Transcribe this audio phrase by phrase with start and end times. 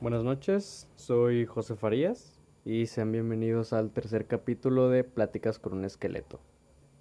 [0.00, 5.84] Buenas noches, soy José Farías y sean bienvenidos al tercer capítulo de Pláticas con un
[5.84, 6.38] esqueleto.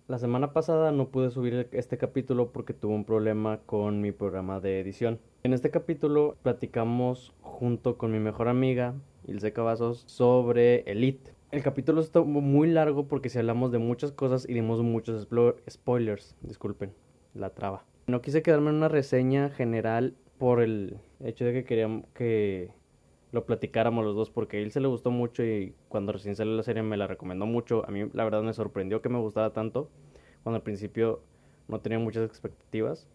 [0.07, 4.59] La semana pasada no pude subir este capítulo porque tuve un problema con mi programa
[4.61, 5.19] de edición.
[5.43, 8.95] En este capítulo platicamos junto con mi mejor amiga,
[9.27, 11.33] Ilse Cavazos, sobre Elite.
[11.51, 15.27] El capítulo está muy largo porque si hablamos de muchas cosas y dimos muchos
[15.69, 16.95] spoilers, disculpen,
[17.35, 17.85] la traba.
[18.07, 22.71] No quise quedarme en una reseña general por el hecho de que queríamos que
[23.31, 26.55] lo platicáramos los dos porque a él se le gustó mucho y cuando recién salió
[26.55, 27.85] la serie me la recomendó mucho.
[27.87, 29.89] A mí la verdad me sorprendió que me gustara tanto
[30.43, 31.21] cuando al principio
[31.67, 33.07] no tenía muchas expectativas.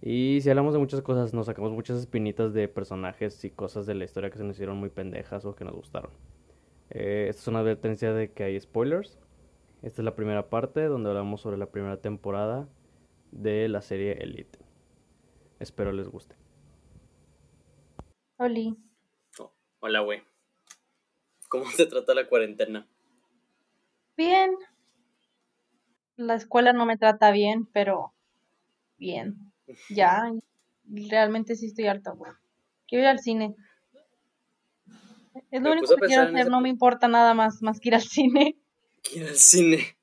[0.00, 3.94] Y si hablamos de muchas cosas, nos sacamos muchas espinitas de personajes y cosas de
[3.94, 6.10] la historia que se nos hicieron muy pendejas o que nos gustaron.
[6.90, 9.20] Eh, esta es una advertencia de que hay spoilers.
[9.82, 12.68] Esta es la primera parte donde hablamos sobre la primera temporada
[13.30, 14.58] de la serie Elite.
[15.60, 16.34] Espero les guste.
[18.38, 18.76] Oli.
[19.84, 20.22] Hola, güey.
[21.48, 22.86] ¿Cómo se trata la cuarentena?
[24.16, 24.54] Bien.
[26.14, 28.14] La escuela no me trata bien, pero
[28.96, 29.52] bien.
[29.90, 30.32] Ya,
[30.84, 32.30] realmente sí estoy harta, güey.
[32.86, 33.56] Quiero ir al cine.
[35.50, 38.02] Es lo único que quiero hacer, no me importa nada más, más que ir al
[38.02, 38.56] cine.
[39.12, 39.96] Ir al cine.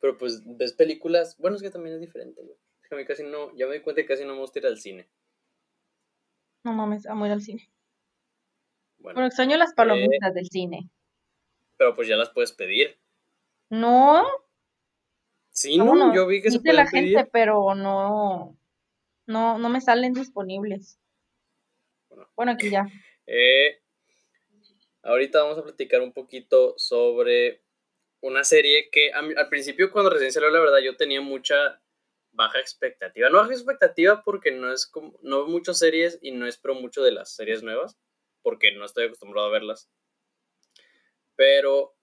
[0.00, 1.36] Pero pues, ¿ves películas?
[1.36, 2.56] Bueno, es que también es diferente, güey.
[2.82, 4.78] Es que casi no, ya me di cuenta que casi no me gusta ir al
[4.78, 5.10] cine.
[6.64, 7.70] No mames, amo ir al cine.
[9.02, 10.88] Bueno, extraño las palomitas eh, del cine.
[11.76, 12.96] Pero pues ya las puedes pedir.
[13.68, 14.24] No.
[15.50, 18.56] Sí, no, yo vi que se pueden la gente, pero no,
[19.26, 20.98] no, no me salen disponibles.
[22.36, 22.86] Bueno, aquí ya.
[23.24, 23.80] Eh,
[25.02, 27.62] ahorita vamos a platicar un poquito sobre
[28.20, 31.80] una serie que al principio cuando recién salió la verdad yo tenía mucha
[32.32, 33.30] baja expectativa.
[33.30, 37.12] No baja expectativa porque no es como, no muchas series y no espero mucho de
[37.12, 37.96] las series nuevas
[38.42, 39.90] porque no estoy acostumbrado a verlas.
[41.36, 41.94] Pero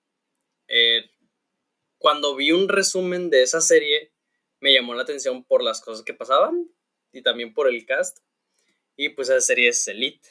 [0.67, 1.09] eh,
[1.97, 4.13] cuando vi un resumen de esa serie,
[4.59, 6.69] me llamó la atención por las cosas que pasaban
[7.11, 8.19] y también por el cast.
[8.95, 10.29] Y pues esa serie es Elite.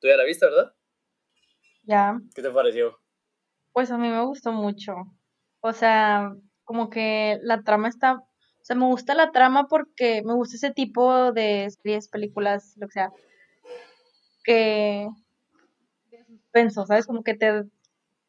[0.00, 0.74] ¿Tú ya la viste, verdad?
[1.82, 2.18] Ya.
[2.34, 2.98] ¿Qué te pareció?
[3.72, 4.94] Pues a mí me gustó mucho.
[5.60, 8.14] O sea, como que la trama está...
[8.14, 12.88] O sea, me gusta la trama porque me gusta ese tipo de series, películas, lo
[12.88, 13.12] que sea,
[14.46, 15.08] que
[16.26, 17.06] suspenso, ¿sabes?
[17.06, 17.64] Como que te,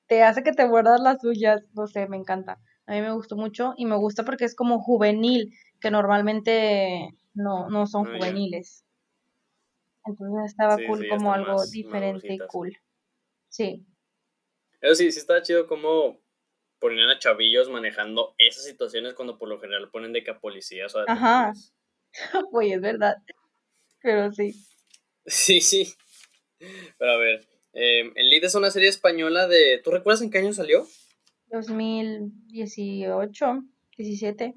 [0.08, 2.60] te hace que te muerdas las suyas, no sé, me encanta.
[2.88, 7.70] A mí me gustó mucho y me gusta porque es como juvenil, que normalmente no,
[7.70, 8.84] no son ah, juveniles.
[10.06, 12.78] Entonces estaba cool como algo diferente y cool.
[13.50, 13.86] Sí.
[14.82, 16.18] Eso sí, sí estaba chido como
[16.80, 20.96] ponían a chavillos manejando esas situaciones cuando por lo general ponen de que a policías
[20.96, 21.54] o a Ajá.
[22.52, 23.18] Güey, es verdad.
[24.02, 24.54] Pero sí.
[25.30, 25.94] Sí, sí.
[26.60, 29.80] Pero a ver, eh, El Lead es una serie española de...
[29.84, 30.88] ¿Tú recuerdas en qué año salió?
[31.50, 33.64] 2018,
[33.98, 34.54] 17.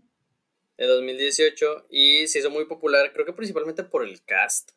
[0.76, 4.70] De 2018 y se hizo muy popular, creo que principalmente por el cast,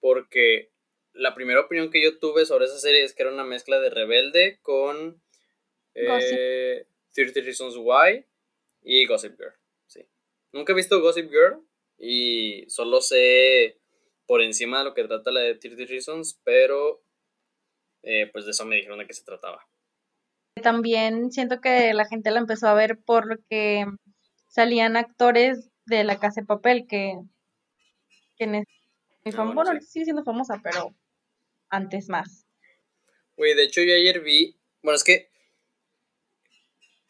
[0.00, 0.70] porque
[1.12, 3.90] la primera opinión que yo tuve sobre esa serie es que era una mezcla de
[3.90, 5.20] Rebelde con
[5.94, 8.24] eh, 30 Reasons Why
[8.82, 9.54] y Gossip Girl.
[9.86, 10.06] Sí.
[10.52, 11.62] Nunca he visto Gossip Girl
[11.96, 13.77] y solo sé
[14.28, 17.02] por encima de lo que trata la de 30 Reasons, pero
[18.02, 19.66] eh, pues de eso me dijeron de qué se trataba.
[20.62, 23.86] También siento que la gente la empezó a ver porque
[24.48, 27.14] salían actores de la Casa de Papel que,
[28.36, 28.64] que
[29.34, 30.94] ah, bueno, sigue siendo famosa, pero
[31.70, 32.46] antes más.
[33.34, 35.30] Güey, de hecho yo ayer vi, bueno, es que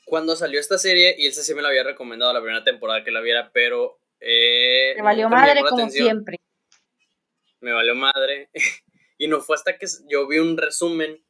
[0.05, 3.11] cuando salió esta serie, y él sí me lo había recomendado la primera temporada que
[3.11, 3.99] la viera, pero...
[4.21, 6.39] Eh, me valió madre como siempre
[7.61, 8.51] me valió madre.
[9.19, 11.25] y no fue hasta que yo vi un resumen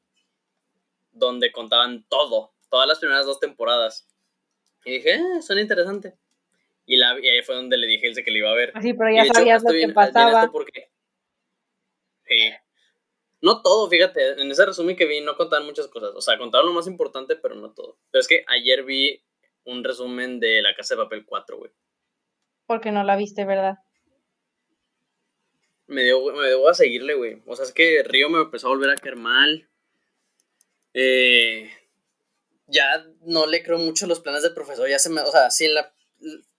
[1.10, 4.06] donde contaban todo, todas las primeras dos temporadas.
[4.84, 6.14] Y dije, eh, son interesantes.
[6.86, 8.72] Y, la, ahí fue donde le dije a Ilse que le iba a ver.
[8.80, 10.50] Sí, pero ya sabías lo que pasaba.
[10.50, 10.90] Porque,
[12.24, 12.52] sí.
[13.40, 16.12] No todo, fíjate, en ese resumen que vi no contaban muchas cosas.
[16.14, 17.98] O sea, contaron lo más importante, pero no todo.
[18.10, 19.22] Pero es que ayer vi
[19.64, 21.70] un resumen de La Casa de Papel 4, güey.
[22.66, 23.78] Porque no la viste, ¿verdad?
[25.88, 27.42] Me dio, me a seguirle, güey.
[27.46, 29.68] O sea, es que Río me empezó a volver a caer mal.
[30.94, 31.70] Eh,
[32.66, 34.88] ya no le creo mucho a los planes del profesor.
[34.88, 35.92] Ya se me, o sea, si en la,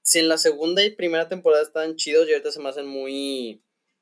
[0.02, 3.62] si en la segunda y primera temporada están chidos y ahorita se me hacen muy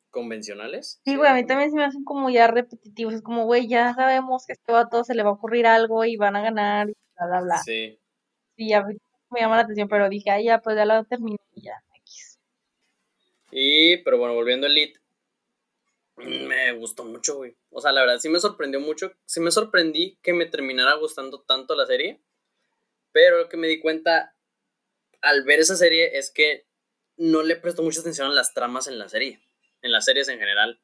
[0.09, 1.01] convencionales.
[1.05, 3.13] Sí, güey, a mí también se me hacen como ya repetitivos.
[3.13, 6.15] Es como, güey, ya sabemos que este vato se le va a ocurrir algo y
[6.15, 7.57] van a ganar y bla, bla, bla.
[7.63, 7.99] Sí.
[8.55, 8.83] Sí, ya
[9.29, 11.73] me llama la atención, pero dije, ay, ya, pues ya lo terminé y ya,
[13.51, 14.99] Y, pero bueno, volviendo a Elite,
[16.17, 17.55] Me gustó mucho, güey.
[17.69, 19.13] O sea, la verdad sí me sorprendió mucho.
[19.25, 22.21] Sí me sorprendí que me terminara gustando tanto la serie.
[23.11, 24.35] Pero lo que me di cuenta
[25.21, 26.67] al ver esa serie es que
[27.17, 29.41] no le presto mucha atención a las tramas en la serie.
[29.81, 30.81] En las series en general.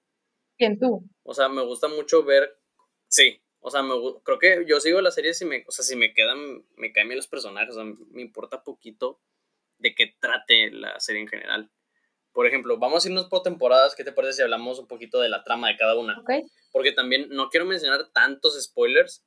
[0.58, 1.04] ¿Quién tú?
[1.24, 2.60] O sea, me gusta mucho ver.
[3.08, 3.42] Sí.
[3.60, 6.14] O sea, me, creo que yo sigo la serie si me, o sea, si me
[6.14, 7.76] quedan, me caen bien los personajes.
[7.76, 9.20] O sea, me importa poquito
[9.80, 11.72] de qué trate la serie en general.
[12.34, 13.96] Por ejemplo, vamos a irnos por temporadas.
[13.96, 16.18] ¿Qué te parece si hablamos un poquito de la trama de cada una?
[16.20, 16.32] Ok.
[16.72, 19.24] Porque también no quiero mencionar tantos spoilers.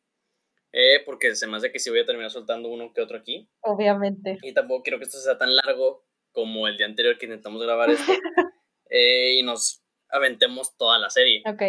[0.72, 3.48] eh, porque se me hace que sí voy a terminar soltando uno que otro aquí.
[3.62, 4.38] Obviamente.
[4.42, 7.88] Y tampoco quiero que esto sea tan largo como el día anterior que intentamos grabar
[7.90, 8.12] esto.
[8.90, 11.42] eh, y nos aventemos toda la serie.
[11.46, 11.62] Ok.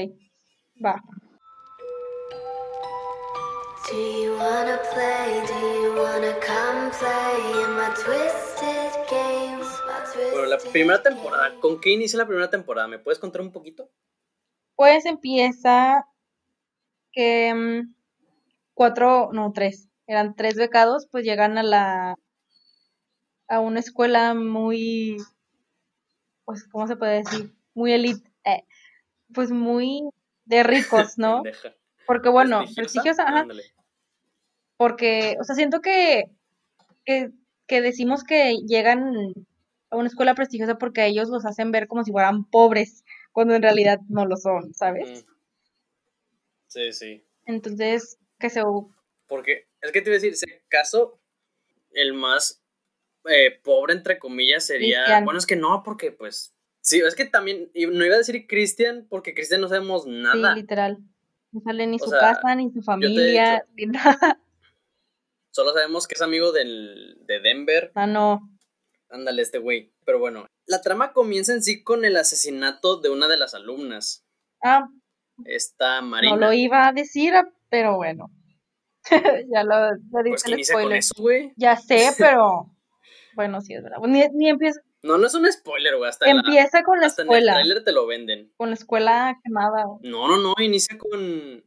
[0.83, 0.99] Va.
[3.89, 5.41] Do you wanna play?
[5.47, 9.36] Do you wanna come play in my twisted games?
[10.37, 11.59] Bueno, la primera temporada.
[11.59, 12.87] ¿Con qué inicia la primera temporada?
[12.87, 13.89] ¿Me puedes contar un poquito?
[14.75, 16.07] Pues empieza
[17.11, 17.95] que mm,
[18.75, 22.15] cuatro, no, tres, eran tres becados, pues llegan a la
[23.47, 25.17] a una escuela muy,
[26.45, 27.55] pues, ¿cómo se puede decir?
[27.73, 28.63] Muy elite, eh,
[29.33, 30.07] pues muy
[30.45, 31.41] de ricos, ¿no?
[32.05, 32.81] Porque bueno, ¿Prestigiosa?
[32.83, 33.63] prestigiosa, ajá, Ándale.
[34.77, 36.25] porque, o sea, siento que,
[37.05, 37.31] que,
[37.65, 39.33] que decimos que llegan
[39.89, 43.55] a una escuela prestigiosa porque a ellos los hacen ver como si fueran pobres, cuando
[43.55, 45.25] en realidad no lo son, ¿sabes?
[46.67, 47.23] Sí, sí.
[47.45, 48.61] Entonces, que se
[49.27, 51.19] Porque es que te iba a decir, si acaso
[51.91, 52.61] el más
[53.25, 54.99] eh, pobre, entre comillas, sería.
[54.99, 55.25] Cristian.
[55.25, 56.53] Bueno, es que no, porque pues.
[56.81, 57.69] Sí, es que también.
[57.73, 60.53] y No iba a decir Cristian, porque Cristian no sabemos Sí, nada.
[60.55, 60.97] literal.
[61.51, 63.91] No sale ni O su sea, casa, ni su familia, dicho.
[63.91, 64.41] ni nada.
[65.51, 67.91] Solo sabemos que es amigo del, de Denver.
[67.95, 68.56] Ah, no.
[69.09, 69.94] Ándale, este güey.
[70.06, 74.25] Pero bueno, la trama comienza en sí con el asesinato de una de las alumnas.
[74.63, 74.88] Ah,
[75.45, 76.36] Esta Marina.
[76.36, 78.30] no lo iba a decir, ah, pero bueno.
[79.51, 80.98] ya lo, ya pues diste que el inicia con spoiler.
[81.00, 81.54] eso, güey.
[81.56, 82.75] Ya sé, pero
[83.36, 84.00] bueno, sí es verdad.
[84.07, 86.09] Ni, ni empieza, No, no es un spoiler, güey.
[86.09, 88.51] Hasta, la- empieza con la hasta en el escuela, tráiler te lo venden.
[88.57, 89.86] con la escuela quemada.
[90.01, 91.63] No, no, no, inicia con.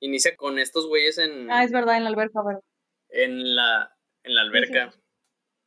[0.00, 2.60] Inicia con estos güeyes en, Ah, es verdad, en la alberca, ¿verdad?
[3.08, 4.92] en la en la alberca.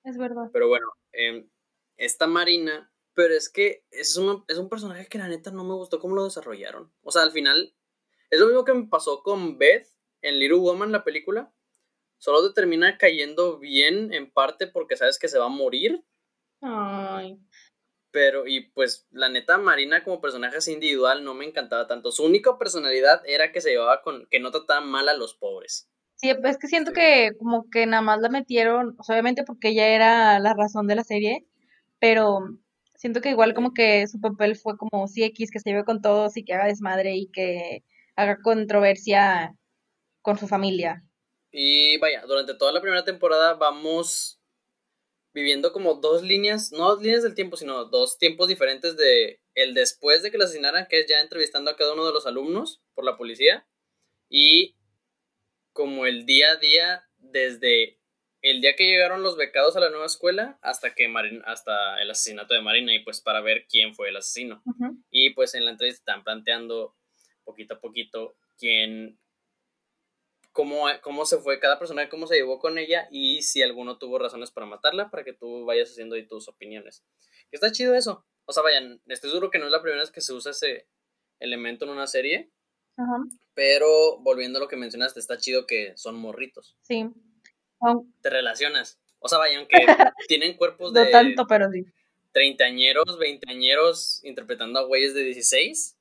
[0.04, 0.50] Es verdad.
[0.54, 0.86] Pero bueno,
[1.18, 1.50] em,
[1.98, 2.92] esta Marina.
[3.14, 6.16] Pero es que es, una- es un personaje que la neta no me gustó cómo
[6.16, 6.94] lo desarrollaron.
[7.02, 7.74] O sea, al final.
[8.30, 9.88] Es lo mismo que me pasó con Beth
[10.22, 11.54] en Little Woman, la película.
[12.20, 16.04] Solo te termina cayendo bien en parte porque sabes que se va a morir.
[16.62, 17.40] Ay,
[18.12, 22.12] Pero, y pues, la neta, Marina como personaje así individual no me encantaba tanto.
[22.12, 24.28] Su única personalidad era que se llevaba con.
[24.28, 25.90] que no trataba mal a los pobres.
[26.18, 30.40] Sí, es que siento que como que nada más la metieron, obviamente porque ella era
[30.40, 31.46] la razón de la serie,
[32.00, 32.40] pero
[32.96, 36.02] siento que igual como que su papel fue como sí X, que se lleve con
[36.02, 37.84] todos y que haga desmadre y que
[38.16, 39.56] haga controversia
[40.24, 41.04] con su familia.
[41.52, 44.42] Y vaya, durante toda la primera temporada vamos
[45.36, 49.76] viviendo como dos líneas, no dos líneas del tiempo, sino dos tiempos diferentes de el
[49.76, 52.82] después de que la asesinaran, que es ya entrevistando a cada uno de los alumnos
[52.96, 53.68] por la policía,
[54.30, 54.77] y
[55.78, 58.00] como el día a día desde
[58.42, 62.10] el día que llegaron los becados a la nueva escuela hasta que Marin, hasta el
[62.10, 64.64] asesinato de Marina y pues para ver quién fue el asesino.
[65.12, 66.96] Y pues en la entrevista están planteando
[67.44, 69.20] poquito a poquito quién,
[70.52, 74.18] cómo, cómo se fue cada persona, cómo se llevó con ella y si alguno tuvo
[74.18, 77.06] razones para matarla, para que tú vayas haciendo ahí tus opiniones.
[77.52, 78.26] Está chido eso.
[78.46, 80.88] O sea, vayan, estoy seguro que no es la primera vez que se usa ese
[81.40, 82.52] elemento en una serie,
[82.98, 83.18] Ajá,
[83.54, 86.76] pero volviendo a lo que mencionaste, está chido que son morritos.
[86.82, 87.10] sí.
[88.24, 89.00] Te relacionas.
[89.20, 89.78] O sea, vayan, que
[90.28, 91.86] tienen cuerpos no de tanto, pero sí.
[92.32, 95.96] treintañeros, veinteañeros interpretando a güeyes de 16,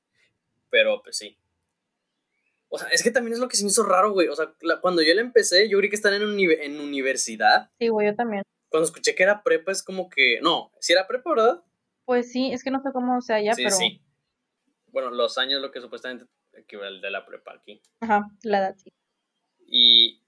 [0.71, 1.37] pero pues sí.
[2.69, 4.27] O sea, es que también es lo que se me hizo raro, güey.
[4.27, 7.69] O sea, la- cuando yo la empecé, yo creí que están en, uni- en universidad.
[7.79, 8.41] Sí, güey, yo también.
[8.69, 10.39] Cuando escuché que era prepa, es como que.
[10.41, 11.63] No, si era prepa, ¿verdad?
[12.05, 14.01] Pues sí, es que no sé cómo sea ya, sí, pero sí.
[14.87, 16.25] Bueno, los años, lo que supuestamente
[16.57, 17.81] equivale al de la prepa aquí.
[18.01, 18.89] ajá, la edad sí.
[19.65, 20.23] Y.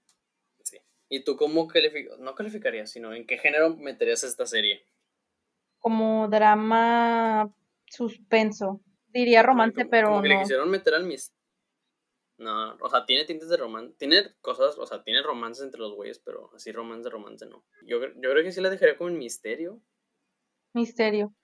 [0.62, 0.78] Sí.
[1.08, 2.18] ¿Y tú cómo calificarías?
[2.20, 4.84] No calificarías, sino en qué género meterías esta serie?
[5.78, 7.54] Como drama
[7.86, 8.80] suspenso.
[9.08, 10.40] Diría romance, Como- pero como que le no.
[10.42, 11.32] quisieron meter al mis.
[12.38, 13.94] No, o sea, tiene tintes de romance.
[13.98, 17.64] Tiene cosas, o sea, tiene romances entre los güeyes, pero así romance, romance no.
[17.84, 19.82] Yo, yo creo que sí la dejaría como en misterio.
[20.72, 21.34] Misterio.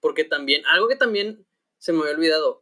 [0.00, 1.46] Porque también, algo que también
[1.78, 2.61] se me había olvidado.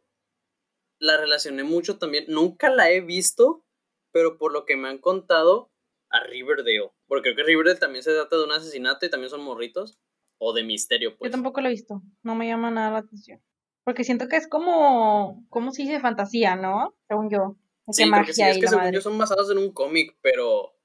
[1.01, 2.25] La relacioné mucho también.
[2.27, 3.65] Nunca la he visto,
[4.11, 5.71] pero por lo que me han contado,
[6.09, 6.91] a Riverdale.
[7.07, 9.97] Porque creo que Riverdale también se trata de un asesinato y también son morritos.
[10.37, 11.31] O de misterio, Yo pues.
[11.31, 12.01] tampoco lo he visto.
[12.23, 13.41] No me llama nada la atención.
[13.83, 15.99] Porque siento que es como, ¿cómo se dice?
[15.99, 16.95] Fantasía, ¿no?
[17.07, 17.57] Según yo.
[17.89, 18.95] Sí, que sí, magia es que la según madre.
[18.95, 20.75] yo son basados en un cómic, pero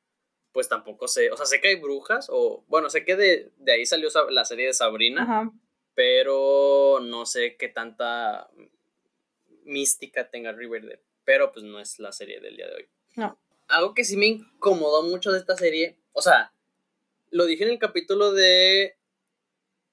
[0.52, 3.72] pues tampoco sé, o sea, sé que hay brujas, o bueno, sé que de, de
[3.72, 5.52] ahí salió Sa- la serie de Sabrina, Ajá.
[5.94, 8.50] pero no sé qué tanta
[9.66, 12.88] mística tenga Riverdale, pero pues no es la serie del día de hoy.
[13.16, 13.38] No.
[13.68, 16.54] Algo que sí me incomodó mucho de esta serie, o sea,
[17.30, 18.96] lo dije en el capítulo de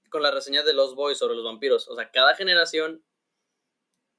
[0.09, 3.03] con la reseña de los boys sobre los vampiros, o sea, cada generación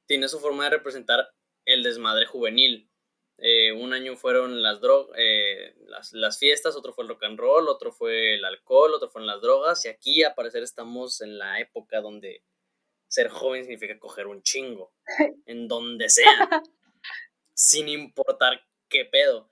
[0.06, 1.32] tiene su forma de representar
[1.64, 2.90] el desmadre juvenil.
[3.38, 4.80] Eh, un año fueron las,
[5.16, 9.08] eh, las, las fiestas, otro fue el rock and roll, otro fue el alcohol, otro
[9.08, 12.42] fueron las drogas, y aquí a parecer estamos en la época donde
[13.14, 14.92] ser joven significa coger un chingo,
[15.46, 16.62] en donde sea,
[17.54, 19.48] sin importar qué pedo.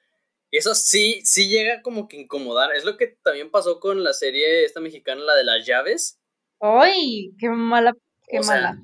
[0.50, 2.74] Y eso sí, sí llega como que incomodar.
[2.74, 6.20] Es lo que también pasó con la serie esta mexicana, la de las llaves.
[6.60, 7.32] ¡Ay!
[7.38, 7.94] ¡Qué mala!
[8.26, 8.82] ¡Qué O sea, mala!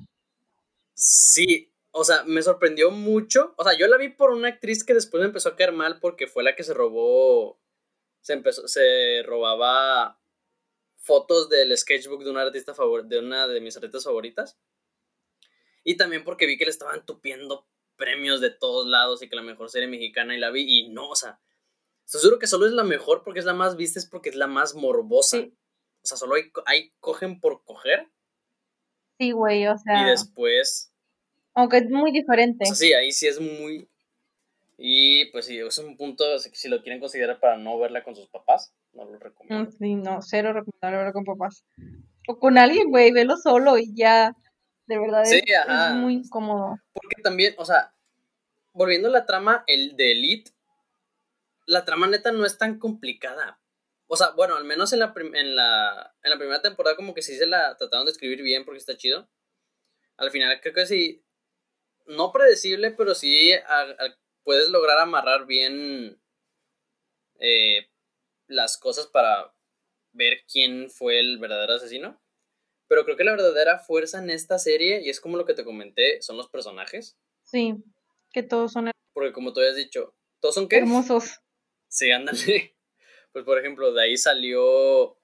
[0.95, 3.53] Sí, o sea, me sorprendió mucho.
[3.57, 5.99] O sea, yo la vi por una actriz que después me empezó a caer mal
[5.99, 7.61] porque fue la que se robó.
[8.21, 10.19] Se empezó, se robaba
[10.95, 14.57] fotos del sketchbook de una artista favor, de una de mis artistas favoritas.
[15.89, 19.41] Y también porque vi que le estaban tupiendo premios de todos lados y que la
[19.41, 20.65] mejor serie mexicana y la vi.
[20.67, 21.39] Y no, o sea,
[22.05, 24.45] seguro que solo es la mejor porque es la más vista, es porque es la
[24.45, 25.37] más morbosa.
[25.37, 25.57] Sí.
[26.03, 28.07] O sea, solo hay, hay cogen por coger
[29.17, 30.93] Sí, güey, o y sea, después
[31.55, 32.63] aunque es muy diferente.
[32.63, 33.89] O sea, sí, ahí sí es muy.
[34.77, 38.29] Y pues sí, es un punto, si lo quieren considerar para no verla con sus
[38.29, 39.71] papás, no lo Mm, recomiendo.
[39.71, 41.65] Sí, no, cero recomendable verlo con papás.
[42.27, 44.35] O con alguien, güey, velo solo y ya.
[44.89, 46.79] De verdad es, Sí, es muy incómodo.
[46.93, 47.93] Porque también, o sea,
[48.73, 50.51] volviendo a la trama el de Elite,
[51.67, 53.61] la trama neta no es tan complicada.
[54.07, 57.21] O sea, bueno, al menos en la, en la, en la primera temporada como que
[57.21, 59.29] sí se la trataron de escribir bien porque está chido.
[60.17, 61.23] Al final creo que sí,
[62.07, 66.19] no predecible, pero sí a- a- puedes lograr amarrar bien
[67.39, 67.87] eh,
[68.47, 69.53] las cosas para
[70.13, 72.19] ver quién fue el verdadero asesino.
[72.89, 75.63] Pero creo que la verdadera fuerza en esta serie, y es como lo que te
[75.63, 77.17] comenté, son los personajes.
[77.43, 77.75] Sí,
[78.33, 80.79] que todos son Porque como tú habías dicho, ¿todos son qué?
[80.79, 81.39] hermosos.
[81.87, 82.75] Sí, ándale.
[83.31, 85.15] Pues por ejemplo, de ahí salió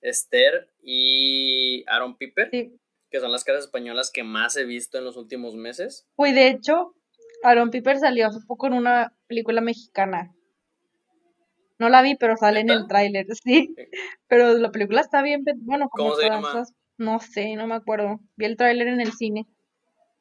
[0.00, 2.78] Esther y Aaron Piper, Sí.
[3.10, 6.06] que son las caras españolas que más he visto en los últimos meses.
[6.16, 6.94] Güey, de hecho,
[7.42, 10.32] Aaron Piper salió hace poco en una película mexicana.
[11.80, 13.74] No la vi, pero sale en el tráiler, sí.
[14.28, 16.48] Pero la película está bien, bueno, como ¿Cómo se todas llama?
[16.50, 18.20] esas- no sé, no me acuerdo.
[18.36, 19.46] Vi el tráiler en el cine,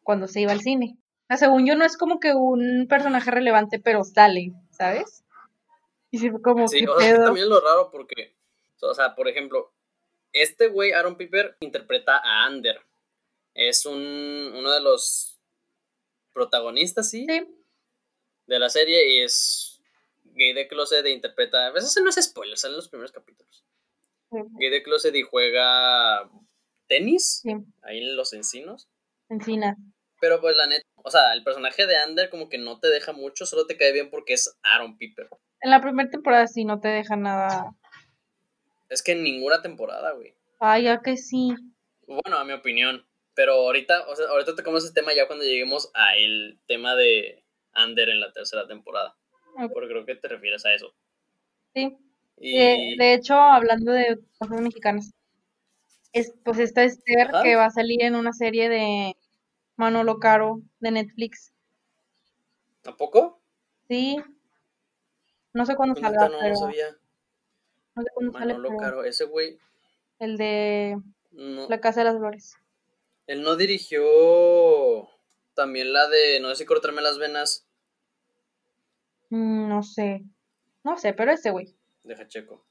[0.04, 0.98] cuando se iba al cine.
[1.24, 5.24] O sea, según yo no es como que un personaje relevante, pero sale, ¿sabes?
[6.12, 7.26] Y sí fue como, Sí, ¿qué o sea, pedo?
[7.26, 8.36] también es lo raro porque,
[8.82, 9.72] o sea, por ejemplo,
[10.34, 12.82] este güey, Aaron Piper, interpreta a Ander.
[13.54, 13.98] Es un,
[14.58, 15.40] uno de los
[16.34, 17.26] protagonistas, ¿sí?
[17.28, 17.56] Sí,
[18.48, 19.82] de la serie y es
[20.24, 21.68] gay de closet e interpreta.
[21.68, 23.64] A veces no es spoiler, salen los primeros capítulos.
[24.32, 26.30] sí, Gay de closet y juega
[26.92, 28.90] tenis sí, ahí en los encinos.
[29.30, 29.78] Encina.
[30.20, 33.14] Pero pues la neta, o sea, el personaje de Ander como que no te deja
[33.14, 35.30] mucho, solo te cae bien porque es Aaron Piper.
[35.62, 37.74] En la primera temporada sí no te deja nada.
[38.90, 40.36] Es que en ninguna temporada, güey.
[40.60, 41.56] Ay, ya que sí.
[42.06, 43.06] Bueno, a mi opinión.
[43.34, 47.42] Pero ahorita, o sea, ahorita tocamos ese tema ya cuando lleguemos a el tema de
[47.72, 49.16] Ander en la tercera temporada.
[49.74, 50.94] Porque creo que te refieres a eso.
[51.74, 51.96] Sí.
[52.38, 55.14] Y De, de hecho, hablando de cosas mexicanas,
[56.13, 57.44] es, pues esta Esther Ajá.
[57.44, 59.15] que va a salir en una serie de
[59.75, 61.53] Manolo Caro de Netflix.
[62.82, 63.39] ¿Tampoco?
[63.88, 64.18] Sí.
[65.53, 66.88] No sé cuándo salga, no, no pero sabía.
[67.96, 69.60] no sé cuándo Manolo Caro, ese güey
[70.20, 70.98] el de
[71.32, 72.56] no, La Casa de las Flores.
[73.27, 75.10] él no dirigió
[75.56, 77.68] también la de no sé si cortarme las venas.
[79.30, 80.24] Mm, no sé.
[80.84, 81.75] No sé, pero este güey.
[82.03, 82.63] Deja checo.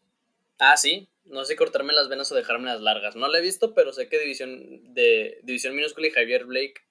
[0.61, 3.17] Ah, sí, no sé cortarme las venas o dejarme las largas.
[3.17, 6.83] No la he visto, pero sé que División de División Minúscula y Javier Blake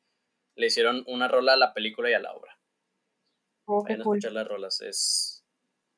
[0.56, 2.60] le hicieron una rola a la película y a la obra.
[3.66, 4.18] Oh, Vayan a cool.
[4.18, 4.82] escuchar las rolas.
[4.82, 5.46] Es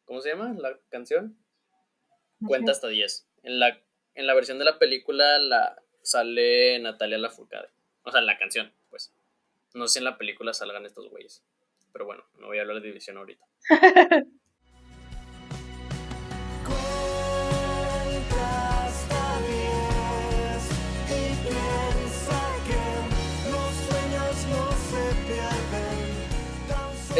[0.05, 1.37] ¿Cómo se llama la canción?
[2.39, 2.77] No Cuenta sé.
[2.77, 3.27] hasta 10.
[3.43, 3.81] En la
[4.13, 7.69] en la versión de la película la sale Natalia Lafourcade.
[8.03, 9.13] O sea, en la canción, pues.
[9.73, 11.43] No sé si en la película salgan estos güeyes.
[11.93, 13.45] Pero bueno, no voy a hablar de división ahorita.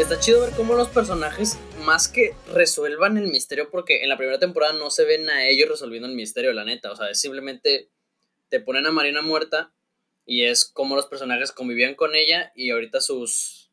[0.02, 4.40] Está chido ver cómo los personajes, más que resuelvan el misterio, porque en la primera
[4.40, 6.90] temporada no se ven a ellos resolviendo el misterio, la neta.
[6.90, 7.88] O sea, es simplemente
[8.48, 9.72] te ponen a Marina muerta
[10.26, 13.70] Y es cómo los personajes convivían con ella y ahorita sus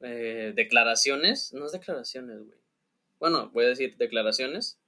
[0.00, 2.58] eh, declaraciones, no es declaraciones, güey.
[3.20, 4.80] Bueno, voy a decir declaraciones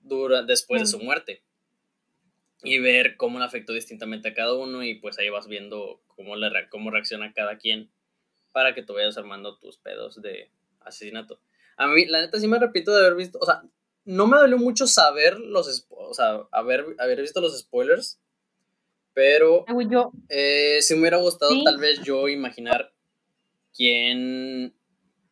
[0.00, 1.42] dura, después de su muerte.
[2.62, 6.36] Y ver cómo le afectó distintamente a cada uno y pues ahí vas viendo cómo,
[6.36, 7.90] le, cómo reacciona cada quien
[8.54, 10.48] para que tú vayas armando tus pedos de
[10.80, 11.40] asesinato.
[11.76, 13.62] A mí, la neta, sí me repito de haber visto, o sea,
[14.04, 18.20] no me dolió mucho saber los, o sea, haber, haber visto los spoilers,
[19.12, 21.64] pero güey, yo, eh, sí me hubiera gustado Sí.
[21.64, 22.92] tal vez yo imaginar
[23.76, 24.72] quién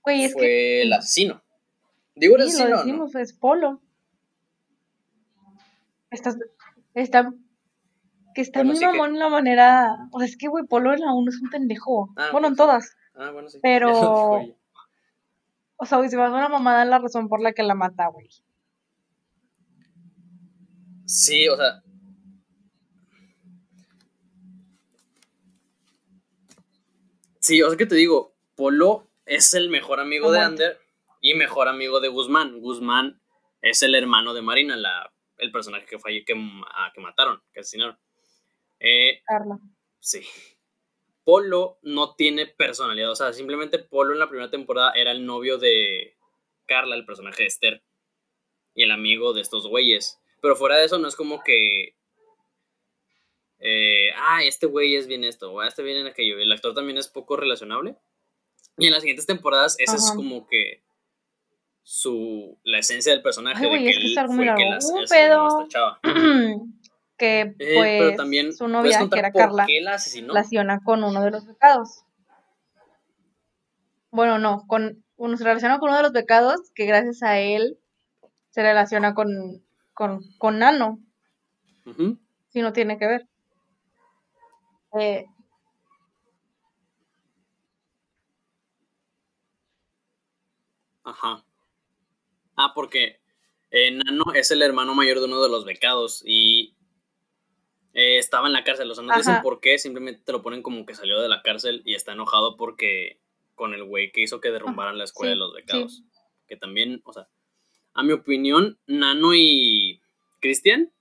[0.03, 1.45] güey, fue que el asesino.
[2.17, 3.81] Digo el sí, asesino, lo es Polo.
[6.11, 6.37] Estás,
[6.95, 7.33] está,
[8.35, 11.01] que está Bueno, muy que- mamón la manera, o sea, es que, güey, Polo en
[11.01, 12.13] la 1 es un pendejo.
[12.17, 12.97] Ah, bueno, en todas.
[13.15, 13.59] Ah, bueno, sí.
[13.63, 14.43] Pero-.
[15.77, 18.07] O sea, güey, se me hace una mamada la razón por la que la mata,
[18.07, 18.29] güey.
[21.07, 21.83] Sí, o sea.
[27.41, 30.39] Sí, o sea que te digo, Polo es el mejor amigo de.
[30.39, 30.79] Ander
[31.21, 32.61] y mejor amigo de Guzmán.
[32.61, 33.21] Guzmán
[33.61, 36.35] es el hermano de Marina, la, el personaje que falle, que,
[36.75, 37.99] ah, que mataron, que asesinaron.
[38.79, 39.59] Eh, Carla.
[40.01, 40.23] sí.
[41.25, 45.59] Polo no tiene personalidad, o sea, simplemente Polo en la primera temporada era el novio
[45.59, 46.17] de
[46.67, 47.83] Carla, el personaje de Esther,
[48.75, 50.21] y el amigo de estos güeyes.
[50.41, 51.97] Pero fuera de eso, no es como que.
[53.59, 56.39] eh, ah, este güey es bien esto, o este viene aquello.
[56.39, 57.97] El actor también es poco relacionable.
[58.79, 60.83] Y en las siguientes temporadas, esa es como que.
[61.85, 64.65] Su, la esencia del personaje Ay, de güey, que es que él fue el que
[64.67, 65.49] las pedo.
[65.49, 66.01] esta chava.
[67.17, 71.31] que Eh, pues también, su ¿puedes novia, que era Carla, la relaciona con uno de
[71.31, 72.05] los pecados.
[74.11, 77.79] Bueno, no, con uno se relaciona con uno de los pecados que gracias a él
[78.51, 79.29] se relaciona con,
[79.95, 80.99] con, con Nano,
[82.49, 83.29] si no tiene que ver.
[84.99, 85.27] Eh,
[91.05, 91.45] Ajá.
[92.57, 93.21] Ah, porque
[93.71, 96.52] eh, Nano es el hermano mayor de uno de los becados y
[97.95, 98.91] eh, estaba en la cárcel.
[98.91, 101.29] O sea, no te dicen por qué, simplemente te lo ponen como que salió de
[101.29, 103.21] la cárcel y está enojado porque
[103.55, 105.57] con el güey que hizo que derrumbaran la escuela sí, de los sí.
[105.57, 106.03] becados.
[106.47, 107.29] Que también, o sea,
[107.95, 110.01] a mi opinión, Nano y
[110.41, 110.93] Cristian,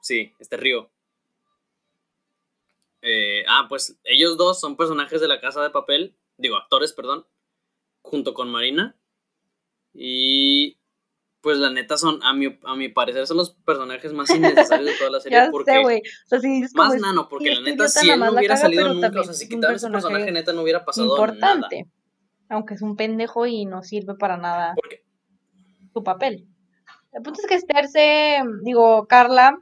[0.00, 0.90] sí, este Río.
[3.00, 7.26] Eh, ah, pues ellos dos son personajes de la casa de papel, digo, actores, perdón,
[8.02, 8.96] junto con Marina.
[9.94, 10.78] Y
[11.42, 14.96] pues la neta son, a mi, a mi parecer, son los personajes más innecesarios de
[14.96, 15.72] toda la serie ya porque...
[15.72, 15.98] sé, güey.
[15.98, 18.38] O sea, sí, es como Más es- nano, porque la neta, si nada él no
[18.38, 21.20] hubiera caga, salido nunca, o sea, si quitaban ese personaje neta, no hubiera pasado nada.
[21.34, 21.86] importante.
[22.48, 25.02] Aunque es un pendejo y no sirve para nada Porque,
[25.92, 26.46] su papel.
[27.12, 27.86] El punto es que Esther
[28.62, 29.58] digo, Carla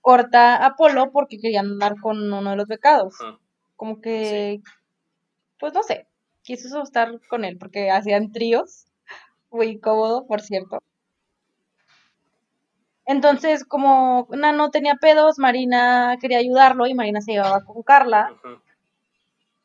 [0.00, 3.14] corta a Apolo porque quería andar con uno de los becados.
[3.76, 4.60] Como que,
[5.58, 6.06] pues no sé,
[6.42, 8.86] quiso estar con él porque hacían tríos.
[9.52, 10.80] Muy cómodo, por cierto.
[13.04, 18.32] Entonces, como Nano tenía pedos, Marina quería ayudarlo y Marina se llevaba con Carla.
[18.42, 18.62] ajá.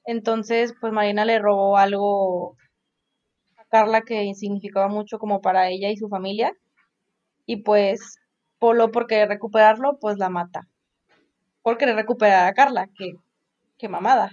[0.05, 2.55] Entonces, pues Marina le robó algo
[3.57, 6.53] a Carla que significaba mucho como para ella y su familia.
[7.45, 8.17] Y pues
[8.59, 10.67] Polo, por querer recuperarlo, pues la mata.
[11.61, 13.15] Por querer recuperar a Carla, que,
[13.77, 14.31] que mamada.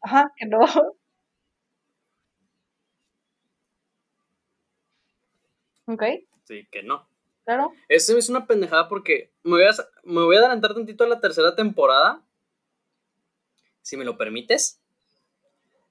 [0.00, 0.60] Ajá, que no.
[5.86, 6.02] Ok,
[6.44, 7.08] Sí, que no.
[7.44, 7.72] claro.
[7.88, 9.72] Eso es una pendejada porque me voy, a,
[10.04, 12.22] me voy a adelantar tantito a la tercera temporada.
[13.82, 14.80] Si me lo permites.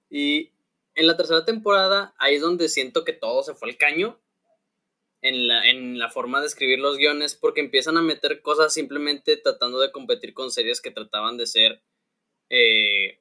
[0.10, 0.51] Y
[0.95, 4.19] en la tercera temporada, ahí es donde siento que todo se fue al caño.
[5.21, 9.38] En la, en la forma de escribir los guiones, porque empiezan a meter cosas simplemente
[9.38, 11.81] tratando de competir con series que trataban de ser
[12.49, 13.19] eh,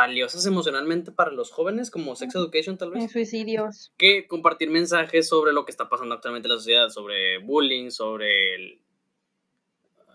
[0.00, 3.92] valiosas emocionalmente para los jóvenes, como Sex Education tal vez En suicidios.
[3.98, 8.54] que compartir mensajes sobre lo que está pasando actualmente en la sociedad, sobre bullying, sobre
[8.54, 8.80] el,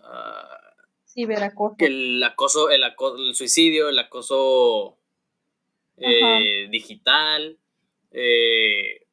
[0.02, 0.58] ah,
[1.06, 1.76] Ciberacoso.
[1.78, 4.98] el acoso, el acoso, el suicidio, el acoso
[5.98, 7.56] eh, digital,
[8.10, 9.06] eh,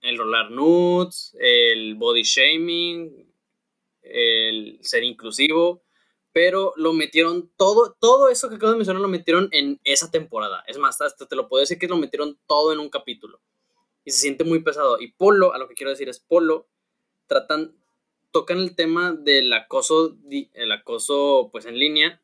[0.00, 3.26] el rolar nudes, el body shaming,
[4.00, 5.82] el ser inclusivo,
[6.36, 10.62] pero lo metieron todo, todo eso que acabo de mencionar lo metieron en esa temporada.
[10.66, 13.40] Es más, hasta te lo puedo decir que lo metieron todo en un capítulo.
[14.04, 15.00] Y se siente muy pesado.
[15.00, 16.68] Y Polo, a lo que quiero decir es Polo,
[17.26, 17.74] tratan,
[18.32, 22.22] tocan el tema del acoso, el acoso pues en línea.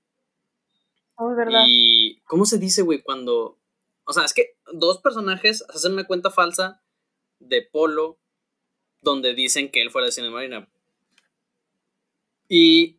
[1.14, 1.64] Oh, verdad.
[1.66, 3.00] Y, ¿cómo se dice, güey?
[3.00, 3.58] Cuando,
[4.04, 6.82] o sea, es que dos personajes hacen una cuenta falsa
[7.38, 8.18] de Polo
[9.00, 10.70] donde dicen que él fue la cine Marina.
[12.46, 12.98] Y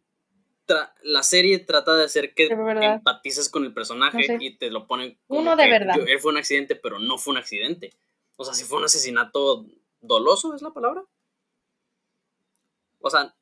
[1.04, 4.38] la serie trata de hacer que empatices con el personaje No sé.
[4.39, 5.95] y te lo ponen como Uno de que verdad.
[5.97, 7.93] yo- él fue un accidente, pero no fue un accidente.
[8.36, 9.65] O sea, si fue un asesinato
[10.02, 11.04] doloso, ¿es la palabra?
[12.99, 13.36] O sea,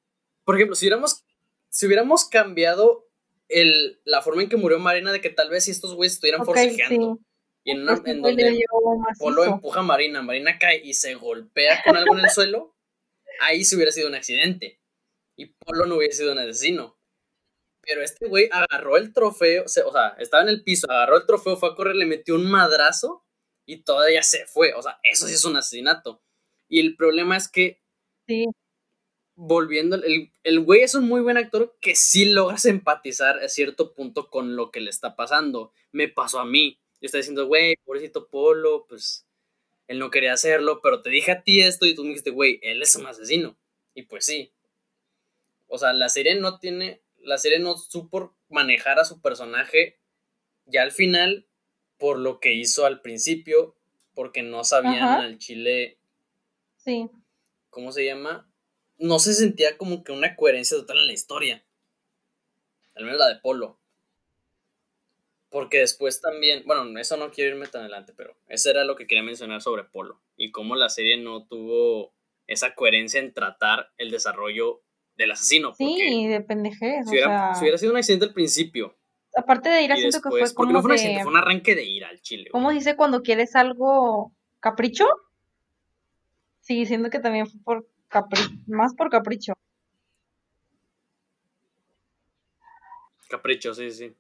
[0.44, 1.24] por ejemplo, si hubiéramos,
[1.70, 3.08] si hubiéramos cambiado
[3.48, 6.42] el, la forma en que murió Marina, de que tal vez si estos güeyes estuvieran
[6.42, 7.26] Ok, forcejeando, sí.
[7.66, 8.64] y en, una- donde.
[9.20, 12.74] Polo empuja a Marina, Marina cae y se golpea con algo en el suelo,
[13.42, 14.80] ahí sí hubiera sido un accidente.
[15.36, 16.98] Y Polo no hubiera sido un asesino.
[17.84, 21.58] Pero este güey agarró el trofeo, o sea, estaba en el piso, agarró el trofeo,
[21.58, 23.24] fue a correr, le metió un madrazo
[23.66, 24.74] y todavía se fue.
[24.76, 26.22] O sea, eso sí es un asesinato.
[26.70, 27.82] Y el problema es que,
[28.28, 28.46] Sí.
[29.36, 33.94] volviendo, el, el güey es un muy buen actor que sí logras empatizar a cierto
[33.94, 35.74] punto con lo que le está pasando.
[35.92, 36.80] Me pasó a mí.
[37.02, 39.26] Yo estaba diciendo, güey, pobrecito Polo, pues
[39.88, 42.60] él no quería hacerlo, pero te dije a ti esto y tú me dijiste, güey,
[42.64, 43.58] él es un asesino.
[43.96, 44.52] Y pues sí.
[45.68, 50.00] O sea, la serie no tiene, la serie no supo manejar a su personaje
[50.66, 51.48] ya al final
[51.98, 53.76] por lo que hizo al principio,
[54.14, 55.20] porque no sabían Ajá.
[55.20, 56.00] al chile,
[56.78, 57.10] Sí.
[57.70, 58.52] ¿cómo se llama?
[58.98, 61.64] No se sentía como que una coherencia total en la historia.
[62.96, 63.80] Al menos la de Polo.
[65.50, 69.06] Porque después también, bueno, eso no quiero irme tan adelante, pero eso era lo que
[69.06, 70.22] quería mencionar sobre Polo.
[70.38, 72.14] Y cómo la serie no tuvo
[72.48, 74.82] esa coherencia en tratar el desarrollo
[75.18, 75.74] del asesino.
[75.76, 77.06] Sí, de pendejez.
[77.06, 78.96] si, o hubiera, sea, si hubiera sido un accidente al principio
[79.36, 81.32] aparte de ir, y siento que fue porque como no fue un de, accidente, fue
[81.32, 82.50] un arranque de ira al chile.
[82.52, 85.06] ¿cómo dice cuando quieres algo capricho?
[86.60, 89.54] Sí, siento que también fue por capri, más por capricho.
[93.30, 94.14] Capricho, sí, sí.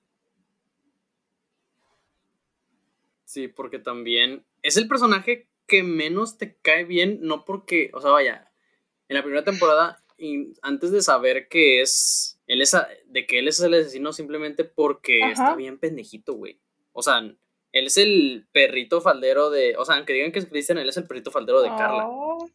[3.25, 8.11] Sí, porque también es el personaje que menos te cae bien, no porque, o sea,
[8.11, 8.51] vaya,
[9.07, 12.75] en la primera temporada, y antes de saber que es, él es,
[13.07, 15.31] de que él es el asesino simplemente porque Ajá.
[15.31, 16.59] está bien pendejito, güey.
[16.91, 20.77] O sea, él es el perrito faldero de, o sea, aunque digan que es Cristian,
[20.77, 22.07] él es el perrito faldero de Carla.
[22.07, 22.47] Oh,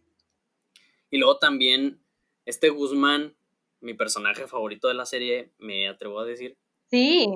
[1.11, 2.01] Y luego también,
[2.45, 3.37] este Guzmán,
[3.81, 6.57] mi personaje favorito de la serie, me atrevo a decir,
[6.91, 7.27] sí,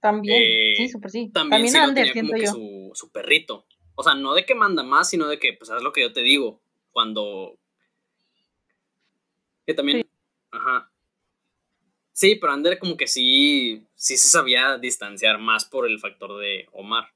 [0.00, 0.42] también.
[0.42, 1.30] Eh, sí, súper sí.
[1.32, 2.52] también, También sí lo Ander, tenía como que yo.
[2.52, 3.66] su, su perrito.
[3.94, 6.12] O sea, no de que manda más, sino de que, pues, haz lo que yo
[6.12, 6.60] te digo.
[6.90, 7.58] Cuando.
[9.68, 10.08] Que también.
[10.50, 10.90] Ajá.
[12.12, 13.84] Sí, pero Ander como que sí.
[13.96, 17.12] Sí se sabía distanciar más por el factor de Omar.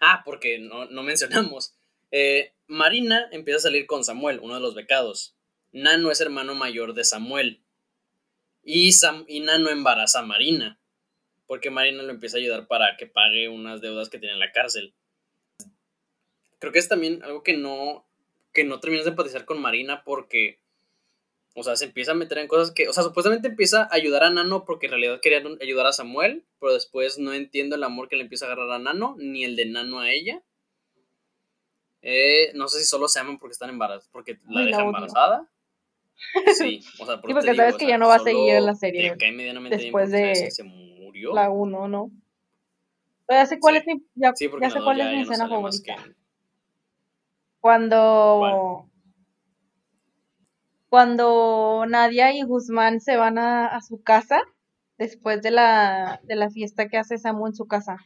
[0.00, 1.76] Ah, porque no, no mencionamos.
[2.10, 5.36] Eh, Marina empieza a salir con Samuel, uno de los becados.
[5.70, 7.62] Nano es hermano mayor de Samuel.
[8.64, 10.80] Y, Sam, y Nano embaraza a Marina
[11.46, 14.50] porque Marina lo empieza a ayudar para que pague unas deudas que tiene en la
[14.50, 14.92] cárcel.
[16.58, 18.08] Creo que es también algo que no,
[18.52, 20.61] que no terminas de empatizar con Marina porque,
[21.54, 24.24] o sea, se empieza a meter en cosas que, o sea, supuestamente empieza a ayudar
[24.24, 28.08] a Nano porque en realidad quería ayudar a Samuel, pero después no entiendo el amor
[28.08, 30.42] que le empieza a agarrar a Nano, ni el de Nano a ella.
[32.00, 35.48] Eh, no sé si solo se aman porque están embarazadas, porque la deja embarazada.
[36.56, 38.66] Sí, o sea, por Sí, porque sabes que o ya no va a seguir en
[38.66, 41.34] la serie te cae medianamente bien después sabes de se murió.
[41.34, 42.10] La 1, ¿no?
[43.26, 43.80] Pero ya sé cuál Sí.
[43.80, 45.50] es mi, ya, Sí, ya sé cuál es mi no escena más
[45.82, 45.96] favorita.
[45.96, 46.14] que-
[47.60, 48.88] Cuando
[50.96, 54.42] cuando Nadia y Guzmán se van a, a su casa
[54.98, 57.96] después de la, de la fiesta que hace Samu en su casa.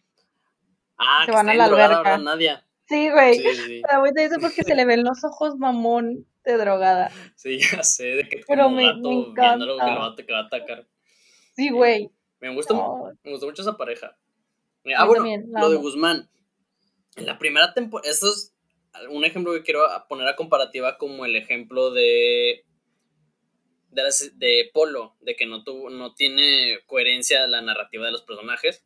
[0.97, 2.03] Ah, Se que van está a la alberca.
[2.03, 2.65] ¿verdad, Nadia?
[2.87, 3.41] Sí, güey.
[3.41, 3.83] Sí, sí,
[4.15, 7.11] te dice porque se le ven los ojos mamón de drogada.
[7.35, 10.07] sí, ya sé, de que Pero como me- gato me viendo algo que, lo va,
[10.07, 10.87] a- que va a atacar.
[11.57, 12.13] Sí, güey.
[12.39, 14.17] Me gusta, No, me gustó mucho esa pareja.
[14.85, 15.77] Yo Ah, bueno, también, lo de.
[15.79, 16.31] Guzmán.
[17.17, 18.55] En la primera temporada, esto es
[19.11, 22.63] un ejemplo que quiero poner a comparativa como el ejemplo de
[23.97, 28.23] de, las- de Polo, de que no tuvo, no tiene coherencia la narrativa de los
[28.23, 28.85] personajes.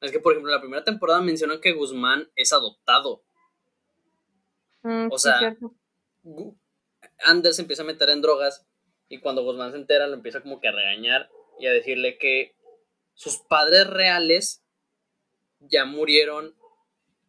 [0.00, 3.22] Es que, por ejemplo, en la primera temporada mencionan que Guzmán es adoptado.
[4.82, 5.38] Mm, O sea,
[7.24, 8.66] Anders se empieza a meter en drogas
[9.08, 12.54] y cuando Guzmán se entera lo empieza como que a regañar y a decirle que
[13.14, 14.62] sus padres reales
[15.60, 16.54] ya murieron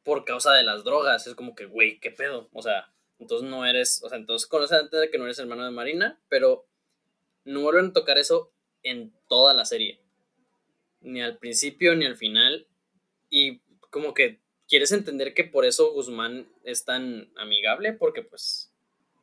[0.03, 1.27] por causa de las drogas.
[1.27, 2.49] Es como que, güey, ¿qué pedo?
[2.53, 5.65] O sea, entonces no eres, o sea, entonces conoces a entender que no eres hermano
[5.65, 6.65] de Marina, pero
[7.45, 8.51] no vuelven a tocar eso
[8.83, 10.01] en toda la serie.
[11.01, 12.67] Ni al principio ni al final.
[13.29, 18.71] Y como que quieres entender que por eso Guzmán es tan amigable, porque pues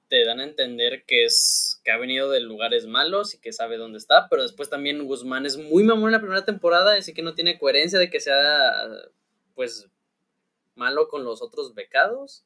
[0.09, 3.77] te dan a entender que es que ha venido de lugares malos y que sabe
[3.77, 7.23] dónde está, pero después también Guzmán es muy mamón en la primera temporada, así que
[7.23, 8.89] no tiene coherencia de que sea
[9.55, 9.89] pues
[10.75, 12.45] malo con los otros becados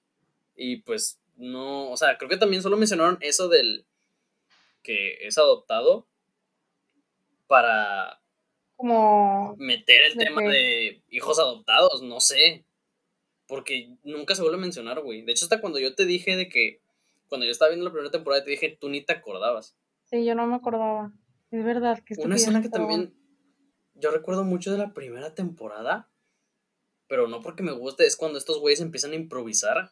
[0.56, 3.87] y pues no, o sea, creo que también solo mencionaron eso del
[4.82, 6.06] que es adoptado,
[7.46, 8.20] para
[8.76, 12.64] Como, meter el ¿De tema de hijos adoptados, no sé.
[13.46, 15.22] Porque nunca se vuelve a mencionar, güey.
[15.22, 16.80] De hecho, hasta cuando yo te dije de que,
[17.28, 19.76] cuando yo estaba viendo la primera temporada, te dije, tú ni te acordabas.
[20.04, 21.12] sí, yo no me acordaba.
[21.50, 23.14] Es verdad que Una escena que también
[23.94, 26.10] yo recuerdo mucho de la primera temporada,
[27.06, 29.90] pero no porque me guste, es cuando estos güeyes empiezan a improvisar.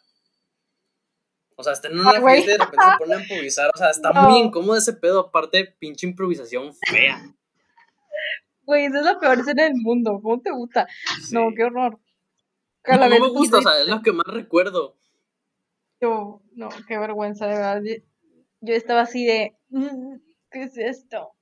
[1.61, 3.71] O sea, están en una Ah, fiesta y de repente se ponen a improvisar.
[3.75, 4.29] O sea, está No.
[4.31, 7.21] muy incómodo ese pedo, aparte, pinche improvisación fea.
[8.63, 10.21] Güey, esa es la peor escena del mundo.
[10.23, 10.87] ¿Cómo te gusta?
[11.33, 11.99] No, qué horror.
[12.89, 14.97] No, no me gusta, o sea, es lo que más recuerdo.
[16.01, 17.83] Yo, no, qué vergüenza, de verdad.
[17.85, 17.95] Yo,
[18.63, 20.17] yo estaba así de, "Mm,
[20.51, 21.33] ¿qué es esto?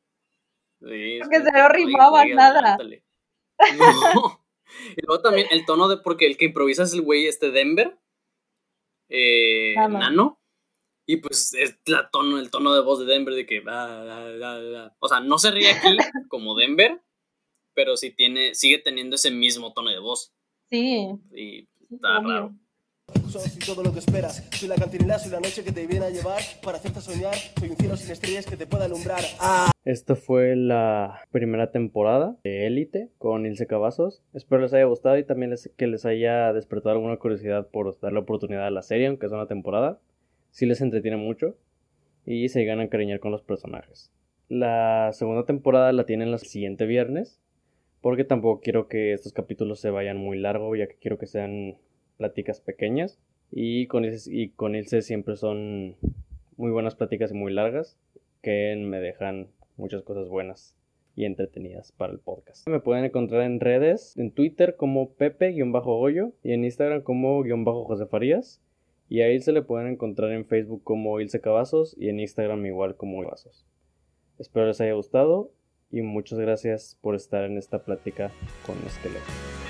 [0.81, 2.77] Sí, Porque que- se no rimaba nada.
[3.79, 4.45] No.
[4.97, 7.99] Y luego también el tono de, porque el que improvisa es el güey este Denver,
[9.09, 9.99] eh, Nano.
[9.99, 10.41] Nano,
[11.07, 15.21] y pues es la tono, el tono de voz de Denver de que, o sea,
[15.21, 15.89] no se ríe aquí
[16.29, 17.01] como Denver,
[17.75, 20.35] pero sí tiene, sigue teniendo ese mismo tono de voz,
[20.71, 22.55] Sí, y está raro.
[23.29, 24.47] Soy todo lo que esperas.
[24.53, 27.35] Soy la cantinela, soy la noche que te viene a llevar para hacerte soñar.
[27.59, 29.21] Soy un cielo sin estrellas que te pueda alumbrar.
[29.41, 29.71] Ah.
[29.85, 34.23] Esta fue la primera temporada de Élite con Ilse Cavazos.
[34.35, 38.21] Espero les haya gustado y también les- que les haya despertado alguna curiosidad por darle
[38.21, 39.99] oportunidad a la serie, aunque es una temporada.
[40.51, 41.57] Sí les entretiene mucho
[42.27, 44.11] y se llegan a encariñar con los personajes.
[44.49, 47.41] La segunda temporada la tienen el siguiente viernes,
[48.01, 51.77] porque tampoco quiero que estos capítulos se vayan muy largos, ya que quiero que sean
[52.19, 53.19] pláticas pequeñas.
[53.51, 55.97] Y con, Ilse, y con Ilse siempre son
[56.59, 57.97] muy buenas pláticas y muy largas
[58.43, 60.77] que me dejan muchas cosas buenas
[61.17, 62.69] y entretenidas para el podcast.
[62.69, 67.85] Me pueden encontrar en redes, en Twitter como Pepe-Goyo y en Instagram como guion bajo
[67.85, 68.61] José Farías.
[69.09, 72.97] Y a Ilse le pueden encontrar en Facebook como Ilse Cavazos y en Instagram igual
[72.97, 73.67] como Cavazos.
[74.39, 75.51] Espero les haya gustado
[75.91, 78.31] y muchas gracias por estar en esta plática
[78.67, 79.68] con Esqueleto.